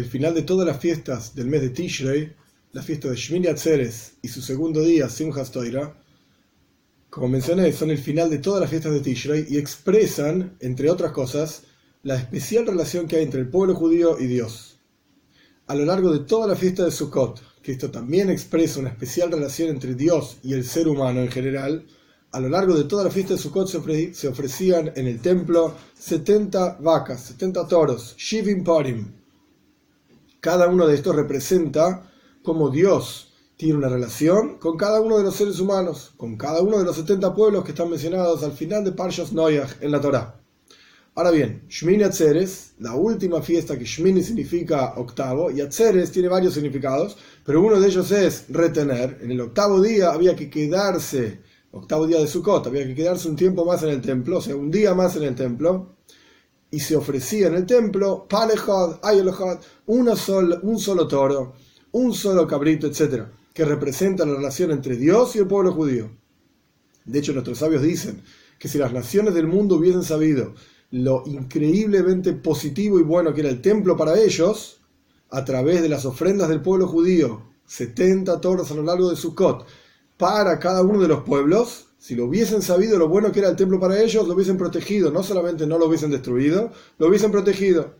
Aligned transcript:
el 0.00 0.06
final 0.06 0.34
de 0.34 0.42
todas 0.42 0.66
las 0.66 0.80
fiestas 0.80 1.34
del 1.34 1.46
mes 1.46 1.60
de 1.60 1.70
Tishrei, 1.70 2.32
la 2.72 2.82
fiesta 2.82 3.08
de 3.10 3.16
Shmini 3.16 3.48
Atzeres 3.48 4.14
y 4.22 4.28
su 4.28 4.40
segundo 4.40 4.80
día, 4.82 5.10
Simchas 5.10 5.50
Toira, 5.50 5.94
como 7.10 7.28
mencioné, 7.28 7.70
son 7.72 7.90
el 7.90 7.98
final 7.98 8.30
de 8.30 8.38
todas 8.38 8.62
las 8.62 8.70
fiestas 8.70 8.92
de 8.92 9.00
Tishrei 9.00 9.44
y 9.48 9.58
expresan, 9.58 10.56
entre 10.60 10.88
otras 10.88 11.12
cosas, 11.12 11.64
la 12.02 12.16
especial 12.16 12.66
relación 12.66 13.06
que 13.06 13.16
hay 13.16 13.24
entre 13.24 13.40
el 13.40 13.48
pueblo 13.48 13.74
judío 13.74 14.18
y 14.18 14.26
Dios. 14.26 14.78
A 15.66 15.74
lo 15.74 15.84
largo 15.84 16.12
de 16.12 16.20
toda 16.20 16.46
la 16.46 16.56
fiesta 16.56 16.84
de 16.84 16.90
Sukkot, 16.90 17.60
que 17.62 17.72
esto 17.72 17.90
también 17.90 18.30
expresa 18.30 18.80
una 18.80 18.88
especial 18.88 19.30
relación 19.30 19.68
entre 19.68 19.94
Dios 19.94 20.38
y 20.42 20.54
el 20.54 20.64
ser 20.64 20.88
humano 20.88 21.20
en 21.20 21.30
general, 21.30 21.84
a 22.32 22.40
lo 22.40 22.48
largo 22.48 22.74
de 22.74 22.84
toda 22.84 23.04
la 23.04 23.10
fiesta 23.10 23.34
de 23.34 23.40
Sukkot 23.40 23.68
se, 23.68 24.28
ofrecían 24.28 24.92
en 24.96 25.06
el 25.06 25.20
templo 25.20 25.74
70 25.98 26.78
vacas, 26.80 27.22
70 27.24 27.68
toros, 27.68 28.14
Shivim 28.16 28.64
Parim. 28.64 29.19
Cada 30.40 30.68
uno 30.68 30.86
de 30.86 30.94
estos 30.94 31.14
representa 31.14 32.10
cómo 32.42 32.70
Dios 32.70 33.34
tiene 33.56 33.76
una 33.76 33.90
relación 33.90 34.56
con 34.56 34.78
cada 34.78 35.02
uno 35.02 35.18
de 35.18 35.24
los 35.24 35.36
seres 35.36 35.60
humanos, 35.60 36.14
con 36.16 36.38
cada 36.38 36.62
uno 36.62 36.78
de 36.78 36.84
los 36.84 36.96
70 36.96 37.34
pueblos 37.34 37.62
que 37.62 37.72
están 37.72 37.90
mencionados 37.90 38.42
al 38.42 38.52
final 38.52 38.82
de 38.82 38.92
Parshas 38.92 39.34
Noyach 39.34 39.82
en 39.82 39.90
la 39.90 40.00
Torá. 40.00 40.40
Ahora 41.14 41.30
bien, 41.30 41.64
Shmini 41.68 42.04
Atzeres, 42.04 42.72
la 42.78 42.94
última 42.94 43.42
fiesta 43.42 43.78
que 43.78 43.84
Shmini 43.84 44.22
significa 44.22 44.94
octavo, 44.96 45.50
y 45.50 45.60
Atzeres 45.60 46.10
tiene 46.10 46.28
varios 46.28 46.54
significados, 46.54 47.18
pero 47.44 47.60
uno 47.60 47.78
de 47.78 47.88
ellos 47.88 48.10
es 48.10 48.46
retener. 48.48 49.18
En 49.20 49.30
el 49.30 49.42
octavo 49.42 49.82
día 49.82 50.10
había 50.10 50.34
que 50.34 50.48
quedarse, 50.48 51.42
octavo 51.72 52.06
día 52.06 52.18
de 52.18 52.28
Sukkot, 52.28 52.66
había 52.68 52.86
que 52.86 52.94
quedarse 52.94 53.28
un 53.28 53.36
tiempo 53.36 53.66
más 53.66 53.82
en 53.82 53.90
el 53.90 54.00
templo, 54.00 54.38
o 54.38 54.40
sea, 54.40 54.56
un 54.56 54.70
día 54.70 54.94
más 54.94 55.16
en 55.16 55.24
el 55.24 55.34
templo, 55.34 55.96
y 56.70 56.80
se 56.80 56.96
ofrecía 56.96 57.48
en 57.48 57.54
el 57.54 57.66
templo, 57.66 58.26
Palehad, 58.28 59.00
Ayelehad, 59.02 59.58
un 59.86 60.16
solo 60.16 61.08
toro, 61.08 61.54
un 61.92 62.14
solo 62.14 62.46
cabrito, 62.46 62.86
etc., 62.86 63.24
que 63.52 63.64
representa 63.64 64.24
la 64.24 64.34
relación 64.34 64.70
entre 64.70 64.96
Dios 64.96 65.34
y 65.34 65.40
el 65.40 65.46
pueblo 65.46 65.72
judío. 65.72 66.10
De 67.04 67.18
hecho, 67.18 67.32
nuestros 67.32 67.58
sabios 67.58 67.82
dicen 67.82 68.22
que 68.58 68.68
si 68.68 68.78
las 68.78 68.92
naciones 68.92 69.34
del 69.34 69.48
mundo 69.48 69.76
hubiesen 69.76 70.04
sabido 70.04 70.54
lo 70.92 71.24
increíblemente 71.26 72.32
positivo 72.32 72.98
y 72.98 73.02
bueno 73.02 73.32
que 73.32 73.40
era 73.40 73.50
el 73.50 73.60
templo 73.60 73.96
para 73.96 74.18
ellos, 74.18 74.80
a 75.30 75.44
través 75.44 75.82
de 75.82 75.88
las 75.88 76.04
ofrendas 76.04 76.48
del 76.48 76.62
pueblo 76.62 76.86
judío, 76.86 77.42
70 77.66 78.40
toros 78.40 78.70
a 78.70 78.74
lo 78.74 78.82
largo 78.82 79.10
de 79.10 79.16
Sukkot, 79.16 79.66
para 80.16 80.58
cada 80.58 80.82
uno 80.82 81.00
de 81.00 81.08
los 81.08 81.22
pueblos, 81.22 81.89
si 82.00 82.14
lo 82.14 82.24
hubiesen 82.24 82.62
sabido 82.62 82.98
lo 82.98 83.08
bueno 83.08 83.30
que 83.30 83.40
era 83.40 83.50
el 83.50 83.56
templo 83.56 83.78
para 83.78 84.00
ellos, 84.00 84.26
lo 84.26 84.32
hubiesen 84.32 84.56
protegido, 84.56 85.10
no 85.10 85.22
solamente 85.22 85.66
no 85.66 85.78
lo 85.78 85.84
hubiesen 85.84 86.10
destruido, 86.10 86.72
lo 86.98 87.08
hubiesen 87.08 87.30
protegido. 87.30 87.94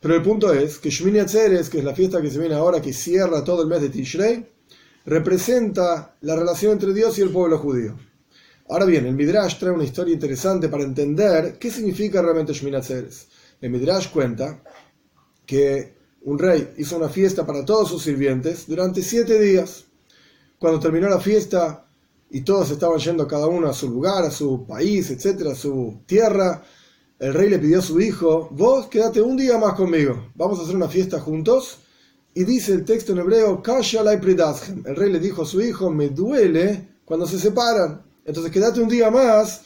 Pero 0.00 0.14
el 0.14 0.22
punto 0.22 0.54
es 0.54 0.78
que 0.78 0.88
Shmini 0.88 1.18
Atzeres, 1.18 1.68
que 1.68 1.78
es 1.78 1.84
la 1.84 1.94
fiesta 1.94 2.22
que 2.22 2.30
se 2.30 2.38
viene 2.38 2.54
ahora, 2.54 2.80
que 2.80 2.94
cierra 2.94 3.44
todo 3.44 3.60
el 3.60 3.68
mes 3.68 3.82
de 3.82 3.90
Tishrei, 3.90 4.46
representa 5.04 6.16
la 6.22 6.34
relación 6.34 6.72
entre 6.72 6.94
Dios 6.94 7.18
y 7.18 7.20
el 7.20 7.28
pueblo 7.28 7.58
judío. 7.58 7.94
Ahora 8.70 8.86
bien, 8.86 9.04
el 9.04 9.14
Midrash 9.14 9.58
trae 9.58 9.72
una 9.72 9.84
historia 9.84 10.14
interesante 10.14 10.70
para 10.70 10.84
entender 10.84 11.58
qué 11.58 11.70
significa 11.70 12.22
realmente 12.22 12.54
Shmini 12.54 12.76
Atzeres. 12.76 13.28
El 13.60 13.68
Midrash 13.68 14.08
cuenta 14.08 14.62
que 15.44 15.92
un 16.22 16.38
rey 16.38 16.72
hizo 16.78 16.96
una 16.96 17.10
fiesta 17.10 17.44
para 17.44 17.66
todos 17.66 17.90
sus 17.90 18.02
sirvientes 18.02 18.66
durante 18.66 19.02
siete 19.02 19.38
días. 19.38 19.84
Cuando 20.58 20.80
terminó 20.80 21.10
la 21.10 21.20
fiesta 21.20 21.86
y 22.34 22.40
todos 22.40 22.70
estaban 22.70 22.98
yendo 22.98 23.28
cada 23.28 23.46
uno 23.46 23.68
a 23.68 23.74
su 23.74 23.90
lugar, 23.90 24.24
a 24.24 24.30
su 24.30 24.64
país, 24.66 25.10
etcétera, 25.10 25.52
a 25.52 25.54
su 25.54 26.00
tierra, 26.06 26.64
el 27.18 27.34
rey 27.34 27.50
le 27.50 27.58
pidió 27.58 27.80
a 27.80 27.82
su 27.82 28.00
hijo, 28.00 28.48
vos 28.50 28.86
quédate 28.86 29.20
un 29.20 29.36
día 29.36 29.58
más 29.58 29.74
conmigo, 29.74 30.30
vamos 30.34 30.58
a 30.58 30.62
hacer 30.62 30.74
una 30.74 30.88
fiesta 30.88 31.20
juntos. 31.20 31.78
Y 32.34 32.44
dice 32.44 32.72
el 32.72 32.86
texto 32.86 33.12
en 33.12 33.18
hebreo, 33.18 33.62
el 33.62 34.96
rey 34.96 35.12
le 35.12 35.20
dijo 35.20 35.42
a 35.42 35.46
su 35.46 35.60
hijo, 35.60 35.90
me 35.90 36.08
duele 36.08 37.00
cuando 37.04 37.26
se 37.26 37.38
separan, 37.38 38.02
entonces 38.24 38.50
quédate 38.50 38.80
un 38.80 38.88
día 38.88 39.10
más 39.10 39.64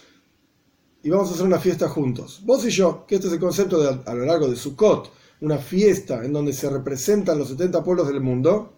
y 1.04 1.08
vamos 1.08 1.30
a 1.30 1.34
hacer 1.34 1.46
una 1.46 1.60
fiesta 1.60 1.88
juntos. 1.88 2.42
Vos 2.44 2.66
y 2.66 2.70
yo, 2.70 3.06
que 3.06 3.14
este 3.14 3.28
es 3.28 3.32
el 3.34 3.38
concepto 3.38 3.80
de, 3.80 4.00
a 4.04 4.14
lo 4.14 4.24
largo 4.24 4.48
de 4.48 4.56
Sukkot, 4.56 5.12
una 5.42 5.58
fiesta 5.58 6.24
en 6.24 6.32
donde 6.32 6.52
se 6.52 6.68
representan 6.68 7.38
los 7.38 7.48
70 7.48 7.84
pueblos 7.84 8.08
del 8.08 8.20
mundo, 8.20 8.72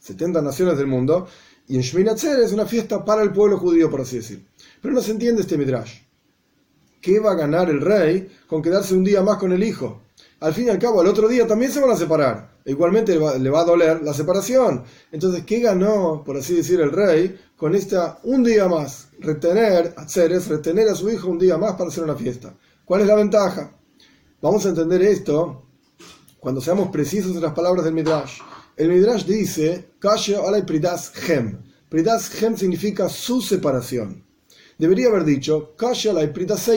70 0.00 0.40
naciones 0.40 0.78
del 0.78 0.86
mundo, 0.86 1.28
y 1.68 1.76
en 1.76 1.82
Shmini 1.82 2.10
es 2.10 2.52
una 2.52 2.64
fiesta 2.64 3.04
para 3.04 3.22
el 3.22 3.30
pueblo 3.30 3.58
judío, 3.58 3.90
por 3.90 4.00
así 4.00 4.16
decir. 4.16 4.46
Pero 4.80 4.94
no 4.94 5.02
se 5.02 5.10
entiende 5.10 5.42
este 5.42 5.58
midrash. 5.58 6.00
¿Qué 7.00 7.20
va 7.20 7.32
a 7.32 7.36
ganar 7.36 7.68
el 7.68 7.82
rey 7.82 8.28
con 8.46 8.62
quedarse 8.62 8.94
un 8.94 9.04
día 9.04 9.22
más 9.22 9.36
con 9.36 9.52
el 9.52 9.62
hijo? 9.62 10.00
Al 10.40 10.54
fin 10.54 10.66
y 10.66 10.70
al 10.70 10.78
cabo, 10.78 11.00
al 11.00 11.06
otro 11.06 11.28
día 11.28 11.46
también 11.46 11.70
se 11.70 11.80
van 11.80 11.90
a 11.90 11.96
separar. 11.96 12.58
Igualmente 12.64 13.12
le 13.14 13.50
va, 13.50 13.60
a 13.60 13.64
doler 13.64 14.02
la 14.02 14.14
separación. 14.14 14.82
Entonces, 15.12 15.44
¿qué 15.44 15.60
ganó, 15.60 16.22
por 16.24 16.38
así 16.38 16.54
decir, 16.54 16.80
el 16.80 16.90
rey 16.90 17.38
con 17.56 17.74
esta 17.74 18.18
un 18.22 18.44
día 18.44 18.66
más? 18.66 19.08
Retener, 19.18 19.94
hacer 19.96 20.32
es 20.32 20.48
retener 20.48 20.88
a 20.88 20.94
su 20.94 21.10
hijo 21.10 21.28
un 21.28 21.38
día 21.38 21.58
más 21.58 21.72
para 21.72 21.90
hacer 21.90 22.04
una 22.04 22.14
fiesta. 22.14 22.54
¿Cuál 22.84 23.02
es 23.02 23.06
la 23.06 23.14
ventaja? 23.14 23.76
Vamos 24.40 24.64
a 24.64 24.70
entender 24.70 25.02
esto 25.02 25.64
cuando 26.40 26.60
seamos 26.60 26.88
precisos 26.88 27.34
en 27.36 27.42
las 27.42 27.52
palabras 27.52 27.84
del 27.84 27.94
Midrash. 27.94 28.40
El 28.78 28.90
Midrash 28.90 29.24
dice, 29.24 29.86
Kashe 29.98 30.36
pridas 30.64 31.12
hem. 31.28 31.58
Pridas 31.88 32.30
hem 32.40 32.56
significa 32.56 33.08
su 33.08 33.42
separación. 33.42 34.22
Debería 34.78 35.08
haber 35.08 35.24
dicho, 35.24 35.74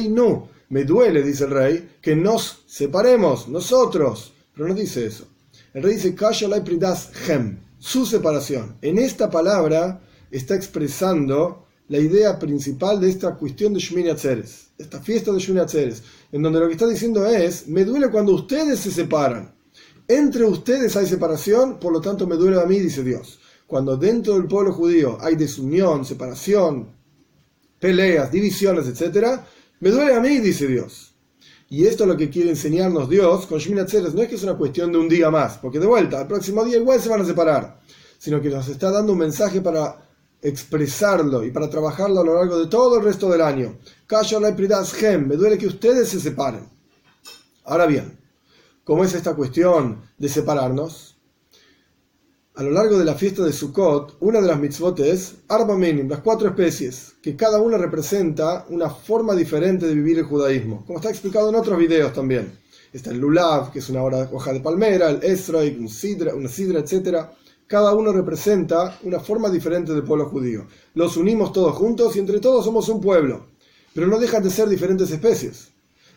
y 0.01 0.09
no. 0.09 0.50
Me 0.69 0.84
duele, 0.84 1.22
dice 1.22 1.44
el 1.44 1.51
rey, 1.51 1.90
que 2.01 2.16
nos 2.16 2.63
separemos, 2.66 3.47
nosotros. 3.50 4.34
Pero 4.56 4.69
no 4.69 4.73
dice 4.73 5.06
eso. 5.06 5.28
El 5.75 5.84
rey 5.84 5.97
dice, 5.97 6.16
hem, 7.28 7.59
su 7.78 8.06
separación. 8.07 8.78
En 8.81 8.97
esta 8.97 9.29
palabra 9.29 10.01
está 10.31 10.56
expresando 10.56 11.67
la 11.88 12.00
idea 12.00 12.40
principal 12.40 13.00
de 13.00 13.11
esta 13.11 13.35
cuestión 13.35 13.73
de 13.73 13.79
Shmini 13.79 14.09
Atzeres, 14.09 14.69
esta 14.79 15.00
fiesta 15.01 15.31
de 15.31 15.40
Shmini 15.40 15.59
Atzeres, 15.59 16.01
en 16.31 16.41
donde 16.41 16.61
lo 16.61 16.66
que 16.66 16.73
está 16.73 16.88
diciendo 16.88 17.28
es, 17.28 17.67
me 17.67 17.85
duele 17.85 18.09
cuando 18.09 18.34
ustedes 18.34 18.79
se 18.79 18.90
separan. 18.90 19.53
Entre 20.11 20.44
ustedes 20.44 20.97
hay 20.97 21.07
separación, 21.07 21.79
por 21.79 21.94
lo 21.94 22.01
tanto 22.01 22.27
me 22.27 22.35
duele 22.35 22.59
a 22.59 22.66
mí, 22.66 22.79
dice 22.79 23.01
Dios. 23.01 23.39
Cuando 23.66 23.95
dentro 23.95 24.33
del 24.33 24.45
pueblo 24.45 24.73
judío 24.73 25.17
hay 25.22 25.38
desunión, 25.38 26.03
separación, 26.03 26.94
peleas, 27.79 28.29
divisiones, 28.29 28.88
etc., 28.88 29.39
me 29.79 29.89
duele 29.89 30.13
a 30.13 30.19
mí, 30.19 30.39
dice 30.39 30.67
Dios. 30.67 31.16
Y 31.69 31.85
esto 31.85 32.03
es 32.03 32.09
lo 32.09 32.17
que 32.17 32.29
quiere 32.29 32.49
enseñarnos 32.49 33.09
Dios 33.09 33.45
con 33.45 33.57
Atzeres. 33.79 34.13
No 34.13 34.22
es 34.22 34.27
que 34.27 34.35
es 34.35 34.44
una 34.44 34.57
cuestión 34.57 34.91
de 34.91 34.97
un 34.97 35.07
día 35.07 35.31
más, 35.31 35.57
porque 35.59 35.79
de 35.79 35.88
vuelta, 35.88 36.19
al 36.19 36.28
próximo 36.28 36.66
día 36.66 36.75
igual 36.75 36.99
se 36.99 37.07
van 37.07 37.22
a 37.22 37.25
separar, 37.25 37.79
sino 38.17 38.41
que 38.41 38.49
nos 38.49 38.67
está 38.67 38.91
dando 38.91 39.13
un 39.13 39.19
mensaje 39.19 39.61
para 39.61 40.09
expresarlo 40.41 41.45
y 41.45 41.51
para 41.51 41.69
trabajarlo 41.69 42.19
a 42.19 42.25
lo 42.25 42.35
largo 42.35 42.59
de 42.59 42.67
todo 42.67 42.97
el 42.97 43.05
resto 43.05 43.29
del 43.29 43.39
año. 43.39 43.78
Me 44.09 45.35
duele 45.38 45.57
que 45.57 45.67
ustedes 45.67 46.09
se 46.09 46.19
separen. 46.19 46.67
Ahora 47.63 47.85
bien, 47.85 48.20
¿cómo 48.83 49.03
es 49.03 49.13
esta 49.13 49.35
cuestión 49.35 50.01
de 50.17 50.29
separarnos? 50.29 51.11
a 52.53 52.63
lo 52.63 52.71
largo 52.71 52.99
de 52.99 53.05
la 53.05 53.15
fiesta 53.15 53.43
de 53.43 53.53
Sukkot, 53.53 54.17
una 54.19 54.41
de 54.41 54.47
las 54.47 54.59
mitzvot 54.59 54.99
es 54.99 55.35
Arba 55.47 55.77
Minim, 55.77 56.09
las 56.09 56.19
cuatro 56.19 56.49
especies, 56.49 57.13
que 57.21 57.35
cada 57.35 57.61
una 57.61 57.77
representa 57.77 58.65
una 58.69 58.89
forma 58.89 59.33
diferente 59.33 59.87
de 59.87 59.95
vivir 59.95 60.19
el 60.19 60.25
judaísmo, 60.25 60.83
como 60.85 60.99
está 60.99 61.09
explicado 61.09 61.49
en 61.49 61.55
otros 61.55 61.79
videos 61.79 62.13
también. 62.13 62.59
Está 62.91 63.11
el 63.11 63.19
Lulav, 63.19 63.71
que 63.71 63.79
es 63.79 63.89
una 63.89 64.03
hoja 64.03 64.51
de 64.51 64.59
palmera, 64.59 65.09
el 65.09 65.23
Esroi, 65.23 65.77
un 65.79 65.87
sidra, 65.87 66.35
una 66.35 66.49
sidra, 66.49 66.81
etc. 66.81 67.25
Cada 67.65 67.95
uno 67.95 68.11
representa 68.11 68.99
una 69.03 69.21
forma 69.21 69.49
diferente 69.49 69.93
del 69.93 70.03
pueblo 70.03 70.25
judío. 70.25 70.67
Los 70.93 71.15
unimos 71.15 71.53
todos 71.53 71.73
juntos 71.73 72.17
y 72.17 72.19
entre 72.19 72.41
todos 72.41 72.65
somos 72.65 72.89
un 72.89 72.99
pueblo, 72.99 73.47
pero 73.93 74.07
no 74.07 74.19
dejan 74.19 74.43
de 74.43 74.49
ser 74.49 74.67
diferentes 74.67 75.09
especies. 75.09 75.71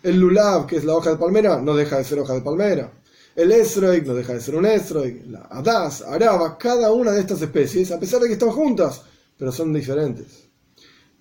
El 0.04 0.20
Lulav, 0.20 0.66
que 0.66 0.76
es 0.76 0.84
la 0.84 0.94
hoja 0.94 1.10
de 1.10 1.16
palmera, 1.16 1.60
no 1.60 1.74
deja 1.74 1.98
de 1.98 2.04
ser 2.04 2.20
hoja 2.20 2.34
de 2.34 2.42
palmera 2.42 2.92
el 3.36 3.50
esroig 3.50 4.06
no 4.06 4.14
deja 4.14 4.34
de 4.34 4.40
ser 4.40 4.54
un 4.54 4.66
esroig, 4.66 5.26
la 5.26 5.40
adas, 5.50 6.02
araba, 6.02 6.56
cada 6.56 6.92
una 6.92 7.10
de 7.10 7.20
estas 7.20 7.42
especies, 7.42 7.90
a 7.90 7.98
pesar 7.98 8.20
de 8.20 8.28
que 8.28 8.34
están 8.34 8.50
juntas, 8.50 9.02
pero 9.36 9.50
son 9.50 9.72
diferentes. 9.72 10.48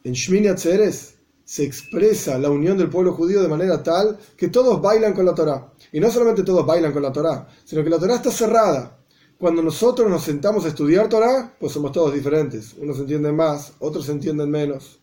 En 0.04 0.14
Shmini 0.14 0.48
Atzeres 0.48 1.16
se 1.44 1.64
expresa 1.64 2.38
la 2.38 2.52
unión 2.52 2.78
del 2.78 2.90
pueblo 2.90 3.14
judío 3.14 3.42
de 3.42 3.48
manera 3.48 3.82
tal 3.82 4.20
que 4.38 4.50
todos 4.50 4.80
bailan 4.82 5.14
con 5.14 5.26
la 5.26 5.34
Torá. 5.34 5.74
Y 5.92 6.00
no 6.00 6.12
solamente 6.12 6.44
todos 6.44 6.66
bailan 6.66 6.94
con 6.94 7.02
la 7.02 7.12
Torá, 7.12 7.48
sino 7.66 7.84
que 7.84 7.90
la 7.90 8.00
Torá 8.00 8.16
está 8.16 8.32
cerrada. 8.32 9.00
Cuando 9.40 9.64
nosotros 9.64 10.10
nos 10.10 10.24
sentamos 10.24 10.66
a 10.66 10.70
estudiar 10.70 11.10
Torá, 11.10 11.56
pues 11.60 11.74
somos 11.74 11.92
todos 11.92 12.14
diferentes. 12.14 12.74
Unos 12.78 13.00
entienden 13.00 13.36
más, 13.36 13.74
otros 13.80 14.08
entienden 14.10 14.52
menos. 14.52 15.00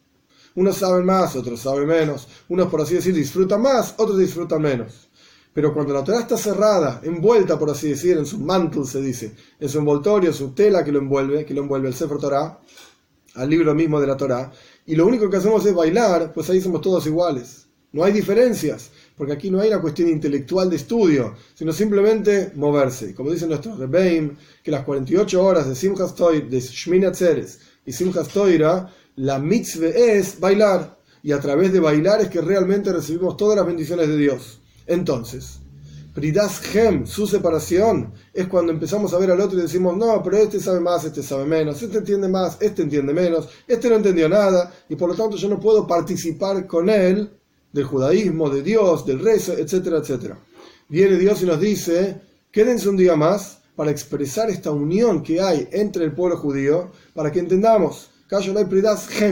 Unos 0.55 0.77
saben 0.77 1.05
más, 1.05 1.37
otros 1.37 1.61
saben 1.61 1.87
menos. 1.87 2.27
Unos, 2.49 2.69
por 2.69 2.81
así 2.81 2.95
decir, 2.95 3.15
disfrutan 3.15 3.63
más, 3.63 3.95
otros 3.99 4.19
disfrutan 4.19 4.63
menos. 4.63 5.09
Pero 5.53 5.75
cuando 5.75 5.95
la 5.95 6.05
Torah 6.05 6.21
está 6.21 6.37
cerrada, 6.37 7.01
envuelta, 7.03 7.59
por 7.59 7.71
así 7.71 7.89
decir, 7.89 8.17
en 8.17 8.27
su 8.27 8.39
mantle, 8.39 8.85
se 8.85 9.01
dice, 9.01 9.35
en 9.59 9.69
su 9.69 9.79
envoltorio, 9.79 10.33
su 10.33 10.53
tela 10.53 10.85
que 10.85 10.93
lo 10.93 11.01
envuelve, 11.01 11.45
que 11.45 11.55
lo 11.55 11.63
envuelve 11.63 11.89
el 11.89 11.95
Sefer 11.95 12.19
Torah, 12.19 12.61
al 13.35 13.51
libro 13.51 13.75
mismo 13.75 14.01
de 14.01 14.07
la 14.07 14.17
Torah, 14.17 14.51
y 14.87 14.95
lo 14.95 15.07
único 15.07 15.29
que 15.29 15.37
hacemos 15.37 15.65
es 15.67 15.75
bailar, 15.75 16.33
pues 16.33 16.49
ahí 16.51 16.61
somos 16.61 16.81
todos 16.81 17.07
iguales. 17.07 17.67
No 17.93 18.05
hay 18.05 18.13
diferencias, 18.13 18.91
porque 19.17 19.33
aquí 19.33 19.51
no 19.51 19.61
hay 19.61 19.69
una 19.69 19.81
cuestión 19.81 20.09
intelectual 20.09 20.71
de 20.71 20.77
estudio, 20.77 21.35
sino 21.55 21.73
simplemente 21.73 22.53
moverse. 22.55 23.15
Como 23.15 23.33
dicen 23.33 23.49
nuestros 23.49 23.79
Rebeim, 23.79 24.37
que 24.63 24.71
las 24.71 24.85
48 24.85 25.43
horas 25.43 25.69
de 25.69 25.75
Simchas 25.75 26.15
Toira, 26.15 26.47
de 26.47 26.61
Shmini 26.61 27.07
Atzeres 27.07 27.59
y 27.85 27.93
Simchas 27.93 28.29
Toira, 28.29 28.89
la 29.21 29.39
mitzvah 29.39 29.89
es 29.89 30.41
bailar. 30.41 30.99
Y 31.23 31.33
a 31.33 31.41
través 31.41 31.73
de 31.73 31.81
bailar 31.81 32.23
es 32.23 32.29
que 32.29 32.41
realmente 32.41 32.93
recibimos 32.93 33.37
todas 33.37 33.57
las 33.57 33.67
bendiciones 33.67 34.09
de 34.09 34.17
Dios. 34.17 34.61
Entonces, 34.87 35.59
Pridas 36.15 36.63
Hem, 36.75 37.07
su 37.07 37.27
separación, 37.27 38.15
es 38.33 38.47
cuando 38.49 38.73
empezamos 38.73 39.13
a 39.13 39.19
ver 39.19 39.31
al 39.31 39.41
otro 39.41 39.59
y 39.59 39.63
decimos, 39.63 39.97
no, 39.97 40.23
pero 40.23 40.39
este 40.39 40.59
sabe 40.59 40.81
más, 40.81 41.05
este 41.05 41.23
sabe 41.23 41.45
menos, 41.45 41.83
este 41.83 41.99
entiende 41.99 42.29
más, 42.29 42.57
este 42.61 42.83
entiende 42.83 43.13
menos, 43.13 43.49
este 43.69 43.91
no 43.91 43.97
entendió 43.97 44.29
nada, 44.29 44.73
y 44.89 44.97
por 44.97 45.11
lo 45.11 45.15
tanto 45.15 45.37
yo 45.37 45.49
no 45.49 45.61
puedo 45.61 45.87
participar 45.87 46.67
con 46.67 46.89
él 46.89 47.31
del 47.73 47.85
judaísmo, 47.85 48.49
de 48.49 48.63
Dios, 48.63 49.05
del 49.05 49.21
rezo, 49.21 49.53
etcétera, 49.53 49.99
etcétera. 49.99 50.39
Viene 50.89 51.17
Dios 51.17 51.43
y 51.43 51.47
nos 51.47 51.61
dice, 51.61 52.21
quédense 52.51 52.89
un 52.89 52.97
día 52.97 53.15
más 53.15 53.59
para 53.77 53.91
expresar 53.91 54.51
esta 54.51 54.71
unión 54.71 55.23
que 55.23 55.41
hay 55.41 55.69
entre 55.71 56.05
el 56.05 56.13
pueblo 56.13 56.39
judío, 56.39 56.91
para 57.15 57.31
que 57.31 57.39
entendamos, 57.39 58.10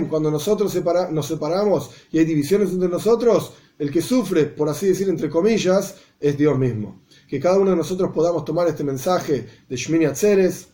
cuando 0.08 0.30
nosotros 0.30 0.76
nos 1.12 1.26
separamos 1.26 1.90
y 2.10 2.18
hay 2.18 2.24
divisiones 2.24 2.70
entre 2.72 2.88
nosotros, 2.88 3.52
el 3.78 3.92
que 3.92 4.02
sufre, 4.02 4.46
por 4.46 4.68
así 4.68 4.88
decir, 4.88 5.08
entre 5.08 5.30
comillas, 5.30 5.94
es 6.18 6.36
Dios 6.36 6.58
mismo. 6.58 7.02
Que 7.28 7.38
cada 7.38 7.58
uno 7.58 7.70
de 7.70 7.76
nosotros 7.76 8.10
podamos 8.12 8.44
tomar 8.44 8.66
este 8.66 8.82
mensaje 8.82 9.46
de 9.68 9.76
Shmini 9.76 10.06
Atzeres, 10.06 10.68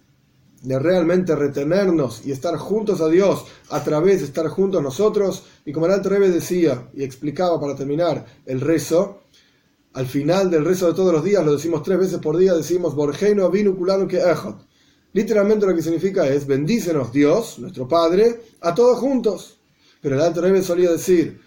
de 0.63 0.79
realmente 0.79 1.37
retenernos 1.37 2.23
y 2.25 2.33
estar 2.33 2.57
juntos 2.57 3.03
a 3.03 3.09
Dios 3.09 3.45
a 3.69 3.85
través 3.85 4.21
de 4.21 4.27
estar 4.27 4.49
juntos 4.49 4.83
nosotros. 4.83 5.45
Y 5.67 5.73
como 5.73 5.87
el 5.87 5.93
Alto 5.93 6.09
decía 6.09 6.89
y 6.95 7.05
explicaba 7.05 7.61
para 7.61 7.77
terminar 7.77 8.25
el 8.47 8.63
rezo, 8.63 9.21
al 9.93 10.07
final 10.07 10.51
del 10.51 10.65
rezo 10.65 10.87
de 10.89 10.95
todos 10.95 11.13
los 11.13 11.23
días, 11.23 11.45
lo 11.45 11.53
decimos 11.53 11.83
tres 11.83 11.99
veces 11.99 12.19
por 12.19 12.39
día, 12.39 12.55
decimos 12.55 12.95
Borgeino 12.95 13.51
vinu 13.51 13.77
que 14.09 14.19
ejot. 14.19 14.57
Literalmente 15.15 15.65
lo 15.65 15.75
que 15.75 15.81
significa 15.81 16.27
es 16.27 16.45
bendícenos 16.45 17.13
Dios, 17.13 17.61
nuestro 17.61 17.87
Padre, 17.87 18.41
a 18.61 18.75
todos 18.75 18.99
juntos. 18.99 19.61
Pero 20.01 20.17
el 20.17 20.21
Alto 20.21 20.41
Rebe 20.41 20.61
solía 20.61 20.91
decir, 20.91 21.41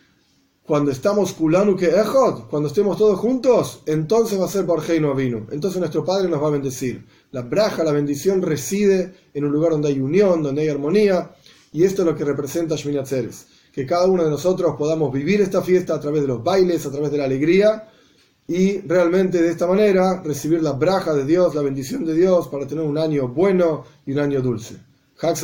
cuando 0.64 0.90
estamos 0.90 1.34
kulanu 1.34 1.76
que 1.76 1.88
ejod, 1.88 2.48
cuando 2.50 2.70
estemos 2.70 2.98
todos 2.98 3.20
juntos, 3.20 3.84
entonces 3.86 4.40
va 4.40 4.46
a 4.46 4.50
ser 4.50 4.64
Borgeino 4.64 5.14
vino. 5.14 5.48
Entonces 5.52 5.80
nuestro 5.80 6.06
Padre 6.06 6.30
nos 6.30 6.42
va 6.42 6.48
a 6.48 6.52
bendecir. 6.52 7.06
La 7.32 7.42
braja, 7.42 7.84
la 7.84 7.92
bendición 7.92 8.42
reside 8.42 9.14
en 9.34 9.44
un 9.44 9.52
lugar 9.52 9.72
donde 9.72 9.90
hay 9.90 10.00
unión, 10.00 10.42
donde 10.42 10.62
hay 10.62 10.70
armonía, 10.70 11.32
y 11.74 11.84
esto 11.84 12.04
es 12.04 12.08
lo 12.08 12.16
que 12.16 12.24
representa 12.24 12.78
Shmini 12.78 13.02
Que 13.74 13.86
cada 13.86 14.08
uno 14.08 14.24
de 14.24 14.30
nosotros 14.30 14.78
podamos 14.78 15.12
vivir 15.12 15.42
esta 15.42 15.62
fiesta 15.62 15.96
a 15.96 16.00
través 16.00 16.22
de 16.22 16.30
los 16.30 16.42
bailes, 16.42 16.86
a 16.86 16.92
través 16.92 17.12
de 17.12 17.18
la 17.18 17.26
alegría, 17.26 17.90
y 18.48 18.80
realmente 18.82 19.42
de 19.42 19.50
esta 19.50 19.68
manera 19.68 20.22
recibir 20.24 20.62
la 20.62 20.72
braja 20.72 21.14
de 21.14 21.26
Dios, 21.26 21.54
la 21.54 21.62
bendición 21.62 22.06
de 22.06 22.14
Dios, 22.14 22.48
para 22.48 22.66
tener 22.66 22.86
un 22.86 22.98
año 22.98 23.28
bueno 23.28 23.84
y 24.06 24.14
un 24.14 24.20
año 24.20 24.42
dulce. 24.42 24.78
Hak 25.20 25.36